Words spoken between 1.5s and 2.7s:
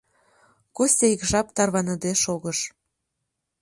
тарваныде шогыш.